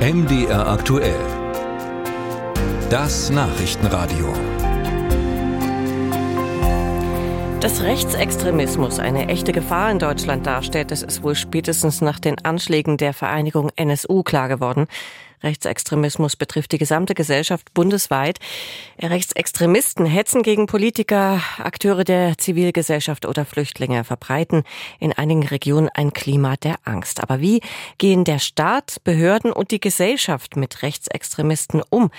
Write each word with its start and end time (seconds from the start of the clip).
MDR 0.00 0.66
aktuell. 0.66 1.20
Das 2.88 3.28
Nachrichtenradio. 3.28 4.32
Dass 7.60 7.82
Rechtsextremismus 7.82 8.98
eine 8.98 9.28
echte 9.28 9.52
Gefahr 9.52 9.90
in 9.90 9.98
Deutschland 9.98 10.46
darstellt, 10.46 10.90
das 10.90 11.02
ist 11.02 11.22
wohl 11.22 11.34
spätestens 11.34 12.00
nach 12.00 12.18
den 12.18 12.42
Anschlägen 12.42 12.96
der 12.96 13.12
Vereinigung 13.12 13.68
NSU 13.76 14.22
klar 14.22 14.48
geworden. 14.48 14.86
Rechtsextremismus 15.42 16.36
betrifft 16.36 16.72
die 16.72 16.78
gesamte 16.78 17.14
Gesellschaft 17.14 17.72
bundesweit. 17.74 18.38
Rechtsextremisten 19.00 20.06
hetzen 20.06 20.42
gegen 20.42 20.66
Politiker, 20.66 21.42
Akteure 21.58 22.04
der 22.04 22.38
Zivilgesellschaft 22.38 23.26
oder 23.26 23.44
Flüchtlinge, 23.44 24.04
verbreiten 24.04 24.64
in 24.98 25.12
einigen 25.12 25.46
Regionen 25.46 25.88
ein 25.94 26.12
Klima 26.12 26.56
der 26.56 26.76
Angst. 26.84 27.20
Aber 27.20 27.40
wie 27.40 27.60
gehen 27.98 28.24
der 28.24 28.38
Staat, 28.38 28.96
Behörden 29.04 29.52
und 29.52 29.70
die 29.70 29.80
Gesellschaft 29.80 30.56
mit 30.56 30.82
Rechtsextremisten 30.82 31.82
um? 31.90 32.10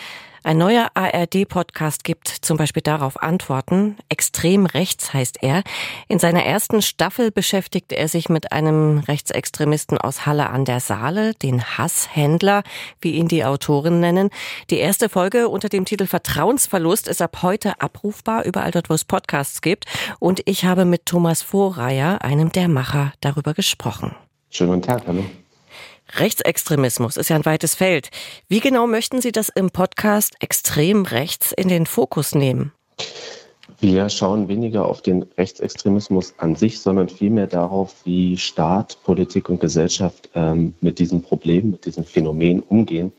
Ein 0.43 0.57
neuer 0.57 0.89
ARD-Podcast 0.95 2.03
gibt 2.03 2.27
zum 2.27 2.57
Beispiel 2.57 2.81
darauf 2.81 3.21
Antworten. 3.21 3.97
Extrem 4.09 4.65
rechts 4.65 5.13
heißt 5.13 5.43
er. 5.43 5.61
In 6.07 6.17
seiner 6.17 6.43
ersten 6.43 6.81
Staffel 6.81 7.29
beschäftigt 7.29 7.91
er 7.91 8.07
sich 8.07 8.27
mit 8.27 8.51
einem 8.51 8.99
Rechtsextremisten 8.99 9.99
aus 9.99 10.25
Halle 10.25 10.49
an 10.49 10.65
der 10.65 10.79
Saale, 10.79 11.35
den 11.35 11.63
Hasshändler, 11.63 12.63
wie 13.01 13.11
ihn 13.11 13.27
die 13.27 13.45
Autoren 13.45 13.99
nennen. 13.99 14.31
Die 14.71 14.77
erste 14.77 15.09
Folge 15.09 15.47
unter 15.47 15.69
dem 15.69 15.85
Titel 15.85 16.07
Vertrauensverlust 16.07 17.07
ist 17.07 17.21
ab 17.21 17.43
heute 17.43 17.79
abrufbar, 17.79 18.43
überall 18.43 18.71
dort, 18.71 18.89
wo 18.89 18.95
es 18.95 19.05
Podcasts 19.05 19.61
gibt. 19.61 19.85
Und 20.17 20.41
ich 20.45 20.65
habe 20.65 20.85
mit 20.85 21.05
Thomas 21.05 21.43
Vorreier, 21.43 22.23
einem 22.23 22.51
der 22.51 22.67
Macher, 22.67 23.13
darüber 23.21 23.53
gesprochen. 23.53 24.15
Schönen 24.49 24.71
guten 24.71 24.81
Tag, 24.81 25.03
hallo. 25.05 25.23
Rechtsextremismus 26.15 27.17
ist 27.17 27.29
ja 27.29 27.35
ein 27.35 27.45
weites 27.45 27.75
Feld. 27.75 28.09
Wie 28.47 28.59
genau 28.59 28.87
möchten 28.87 29.21
Sie 29.21 29.31
das 29.31 29.49
im 29.49 29.71
Podcast 29.71 30.35
extrem 30.39 31.05
rechts 31.05 31.51
in 31.51 31.67
den 31.67 31.85
Fokus 31.85 32.35
nehmen? 32.35 32.71
Wir 33.79 34.09
schauen 34.09 34.47
weniger 34.47 34.85
auf 34.85 35.01
den 35.01 35.23
Rechtsextremismus 35.37 36.35
an 36.37 36.55
sich, 36.55 36.79
sondern 36.79 37.09
vielmehr 37.09 37.47
darauf, 37.47 37.95
wie 38.03 38.37
Staat, 38.37 38.97
Politik 39.03 39.49
und 39.49 39.59
Gesellschaft 39.59 40.29
ähm, 40.35 40.75
mit 40.81 40.99
diesem 40.99 41.23
Problem, 41.23 41.71
mit 41.71 41.85
diesem 41.85 42.03
Phänomen 42.03 42.59
umgehen 42.61 43.11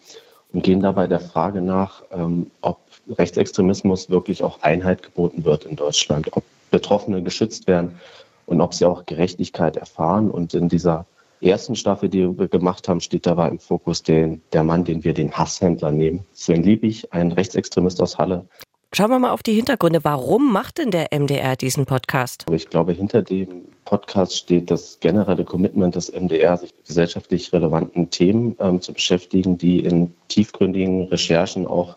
und 0.53 0.63
gehen 0.63 0.81
dabei 0.81 1.09
der 1.09 1.19
Frage 1.19 1.61
nach, 1.61 2.05
ähm, 2.13 2.51
ob 2.61 2.79
Rechtsextremismus 3.09 4.09
wirklich 4.09 4.45
auch 4.45 4.63
Einheit 4.63 5.03
geboten 5.03 5.45
wird 5.45 5.65
in 5.65 5.75
Deutschland, 5.75 6.29
ob 6.37 6.45
Betroffene 6.71 7.23
geschützt 7.23 7.67
werden 7.67 7.99
und 8.47 8.61
ob 8.61 8.73
sie 8.75 8.85
auch 8.85 9.05
Gerechtigkeit 9.07 9.77
erfahren. 9.77 10.31
Und 10.31 10.55
in 10.55 10.69
dieser 10.69 11.07
ersten 11.43 11.75
Staffel, 11.75 12.09
die 12.09 12.39
wir 12.39 12.49
gemacht 12.49 12.89
haben, 12.89 13.01
steht 13.01 13.27
dabei 13.27 13.49
im 13.49 13.59
Fokus 13.59 14.03
den, 14.03 14.43
der 14.53 14.63
Mann, 14.63 14.85
den 14.85 15.05
wir 15.05 15.15
den 15.15 15.33
Hasshändler 15.33 15.91
nehmen. 15.91 16.25
Sven 16.33 16.63
Liebig, 16.63 17.13
ein 17.13 17.33
Rechtsextremist 17.33 18.01
aus 18.01 18.19
Halle. 18.19 18.47
Schauen 18.95 19.11
wir 19.11 19.19
mal 19.19 19.31
auf 19.31 19.43
die 19.43 19.55
Hintergründe. 19.55 20.05
Warum 20.05 20.53
macht 20.53 20.77
denn 20.77 20.91
der 20.91 21.09
MDR 21.19 21.57
diesen 21.57 21.87
Podcast? 21.87 22.45
Ich 22.53 22.69
glaube, 22.69 22.93
hinter 22.93 23.23
dem 23.23 23.63
Podcast 23.87 24.37
steht 24.37 24.71
das 24.71 25.01
generelle 25.01 25.45
Commitment 25.45 25.97
des 25.97 26.13
MDR, 26.13 26.59
sich 26.59 26.75
mit 26.77 26.87
gesellschaftlich 26.87 27.53
relevanten 27.55 28.11
Themen 28.11 28.55
ähm, 28.61 28.83
zu 28.83 28.93
beschäftigen, 28.93 29.57
die 29.57 29.81
in 29.81 30.13
tiefgründigen 30.29 31.05
Recherchen 31.05 31.67
auch 31.67 31.97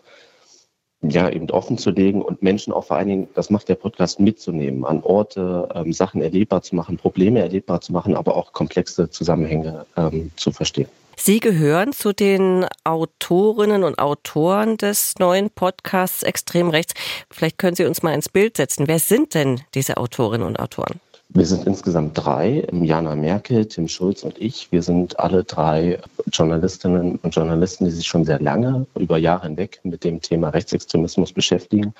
ja, 1.10 1.28
eben 1.28 1.50
offen 1.50 1.78
zu 1.78 1.90
legen 1.90 2.22
und 2.22 2.42
Menschen 2.42 2.72
auch 2.72 2.84
vor 2.84 2.96
allen 2.96 3.08
Dingen, 3.08 3.28
das 3.34 3.50
macht 3.50 3.68
der 3.68 3.74
Podcast 3.74 4.20
mitzunehmen, 4.20 4.84
an 4.84 5.02
Orte 5.02 5.68
ähm, 5.74 5.92
Sachen 5.92 6.22
erlebbar 6.22 6.62
zu 6.62 6.74
machen, 6.74 6.96
Probleme 6.96 7.40
erlebbar 7.40 7.80
zu 7.80 7.92
machen, 7.92 8.16
aber 8.16 8.36
auch 8.36 8.52
komplexe 8.52 9.10
Zusammenhänge 9.10 9.86
ähm, 9.96 10.30
zu 10.36 10.52
verstehen. 10.52 10.88
Sie 11.18 11.40
gehören 11.40 11.92
zu 11.92 12.12
den 12.12 12.66
Autorinnen 12.84 13.84
und 13.84 13.98
Autoren 13.98 14.76
des 14.76 15.14
neuen 15.18 15.48
Podcasts 15.48 16.22
Extrem 16.22 16.68
Rechts. 16.68 16.92
Vielleicht 17.30 17.56
können 17.56 17.74
Sie 17.74 17.86
uns 17.86 18.02
mal 18.02 18.12
ins 18.12 18.28
Bild 18.28 18.58
setzen. 18.58 18.86
Wer 18.86 18.98
sind 18.98 19.34
denn 19.34 19.62
diese 19.74 19.96
Autorinnen 19.96 20.46
und 20.46 20.60
Autoren? 20.60 21.00
Wir 21.28 21.44
sind 21.44 21.66
insgesamt 21.66 22.12
drei, 22.14 22.66
Jana 22.72 23.16
Merkel, 23.16 23.66
Tim 23.66 23.88
Schulz 23.88 24.22
und 24.22 24.38
ich. 24.38 24.70
Wir 24.70 24.82
sind 24.82 25.18
alle 25.18 25.42
drei 25.42 25.98
Journalistinnen 26.32 27.16
und 27.16 27.34
Journalisten, 27.34 27.84
die 27.84 27.90
sich 27.90 28.06
schon 28.06 28.24
sehr 28.24 28.40
lange, 28.40 28.86
über 28.96 29.18
Jahre 29.18 29.48
hinweg 29.48 29.80
mit 29.82 30.04
dem 30.04 30.20
Thema 30.20 30.50
Rechtsextremismus 30.50 31.32
beschäftigen 31.32 31.94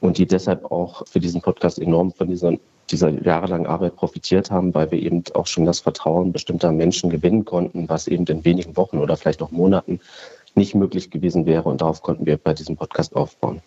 und 0.00 0.18
die 0.18 0.26
deshalb 0.26 0.70
auch 0.70 1.06
für 1.06 1.18
diesen 1.18 1.40
Podcast 1.40 1.78
enorm 1.78 2.12
von 2.12 2.28
dieser, 2.28 2.52
dieser 2.90 3.08
jahrelangen 3.08 3.66
Arbeit 3.66 3.96
profitiert 3.96 4.50
haben, 4.50 4.74
weil 4.74 4.90
wir 4.90 5.00
eben 5.00 5.24
auch 5.34 5.46
schon 5.46 5.64
das 5.64 5.80
Vertrauen 5.80 6.32
bestimmter 6.32 6.70
Menschen 6.70 7.08
gewinnen 7.08 7.46
konnten, 7.46 7.88
was 7.88 8.06
eben 8.06 8.26
in 8.26 8.44
wenigen 8.44 8.76
Wochen 8.76 8.98
oder 8.98 9.16
vielleicht 9.16 9.42
auch 9.42 9.50
Monaten 9.50 9.98
nicht 10.58 10.74
möglich 10.74 11.10
gewesen 11.10 11.46
wäre. 11.46 11.68
Und 11.70 11.80
darauf 11.80 12.02
konnten 12.02 12.26
wir 12.26 12.36
bei 12.36 12.52
diesem 12.52 12.76
Podcast 12.76 13.16
aufbauen. 13.16 13.62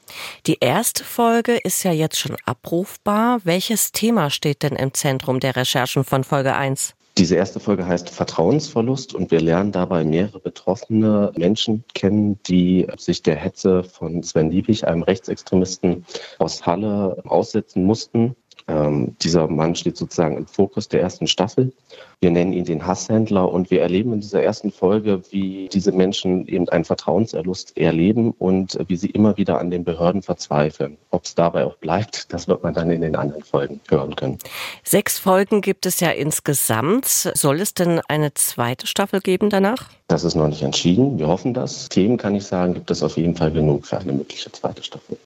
Die 0.46 0.58
erste 0.60 1.04
Folge 1.04 1.58
ist 1.58 1.84
ja 1.84 1.92
jetzt 1.92 2.20
schon 2.20 2.38
abrufbar. 2.46 3.40
Welches 3.44 3.92
Thema 3.92 4.30
steht 4.30 4.62
denn 4.62 4.76
im 4.76 4.94
Zentrum 4.94 5.40
der 5.40 5.56
Recherchen 5.56 6.04
von 6.04 6.24
Folge 6.24 6.56
1? 6.56 6.94
Diese 7.18 7.36
erste 7.36 7.60
Folge 7.60 7.86
heißt 7.86 8.10
Vertrauensverlust 8.10 9.14
und 9.14 9.32
wir 9.32 9.42
lernen 9.42 9.74
dabei 9.74 10.06
mehrere 10.06 10.40
betroffene 10.40 11.34
Menschen 11.36 11.84
kennen, 11.94 12.40
die 12.48 12.88
sich 12.98 13.22
der 13.22 13.36
Hetze 13.36 13.84
von 13.84 14.24
Sven 14.24 14.50
Liebig, 14.50 14.88
einem 14.88 15.04
Rechtsextremisten 15.04 16.06
aus 16.40 16.66
Halle, 16.66 17.22
aussetzen 17.26 17.84
mussten. 17.84 18.36
Ähm, 18.72 19.16
dieser 19.22 19.48
Mann 19.48 19.76
steht 19.76 19.98
sozusagen 19.98 20.38
im 20.38 20.48
Fokus 20.48 20.88
der 20.88 21.02
ersten 21.02 21.28
Staffel. 21.28 21.74
Wir 22.22 22.32
nennen 22.32 22.54
ihn 22.54 22.66
den 22.66 22.86
Hasshändler 22.86 23.52
und 23.52 23.72
wir 23.72 23.82
erleben 23.82 24.14
in 24.14 24.22
dieser 24.22 24.44
ersten 24.44 24.72
Folge, 24.72 25.24
wie 25.32 25.68
diese 25.74 25.92
Menschen 25.92 26.48
eben 26.48 26.70
einen 26.70 26.86
Vertrauenserlust 26.86 27.76
erleben 27.78 28.32
und 28.32 28.78
wie 28.88 28.96
sie 28.96 29.10
immer 29.10 29.36
wieder 29.38 29.60
an 29.60 29.72
den 29.72 29.84
Behörden 29.84 30.22
verzweifeln. 30.22 30.98
Ob 31.10 31.26
es 31.26 31.36
dabei 31.36 31.66
auch 31.66 31.76
bleibt, 31.78 32.32
das 32.32 32.48
wird 32.48 32.64
man 32.64 32.74
dann 32.74 32.92
in 32.92 33.02
den 33.02 33.16
anderen 33.16 33.44
Folgen 33.44 33.82
hören 33.90 34.16
können. 34.16 34.38
Sechs 34.84 35.18
Folgen 35.18 35.62
gibt 35.62 35.86
es 35.86 36.00
ja 36.00 36.12
insgesamt. 36.12 37.06
Soll 37.08 37.60
es 37.60 37.74
denn 37.74 38.00
eine 38.08 38.34
zweite 38.36 38.88
Staffel 38.88 39.20
geben 39.20 39.50
danach? 39.50 39.90
Das 40.08 40.24
ist 40.24 40.36
noch 40.36 40.48
nicht 40.48 40.62
entschieden. 40.62 41.18
Wir 41.18 41.28
hoffen 41.28 41.54
das. 41.54 41.90
Themen 41.90 42.18
kann 42.18 42.36
ich 42.36 42.46
sagen, 42.46 42.76
gibt 42.76 42.92
es 42.92 43.04
auf 43.04 43.18
jeden 43.18 43.36
Fall 43.36 43.52
genug 43.52 43.88
für 43.88 43.98
eine 43.98 44.14
mögliche 44.14 44.52
zweite 44.52 44.84
Staffel. 44.84 45.18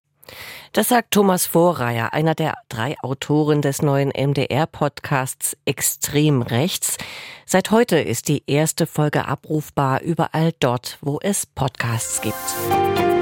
Das 0.75 0.89
sagt 0.89 1.11
Thomas 1.11 1.45
Vorreier, 1.45 2.11
einer 2.11 2.35
der 2.35 2.57
drei 2.67 2.97
Autoren 3.01 3.61
des 3.61 3.81
neuen 3.81 4.09
MDR-Podcasts 4.09 5.55
Extrem 5.63 6.41
Rechts. 6.41 6.97
Seit 7.45 7.71
heute 7.71 7.97
ist 7.97 8.27
die 8.27 8.43
erste 8.45 8.85
Folge 8.85 9.25
abrufbar 9.25 10.01
überall 10.01 10.51
dort, 10.59 10.97
wo 10.99 11.17
es 11.21 11.45
Podcasts 11.45 12.19
gibt. 12.19 13.14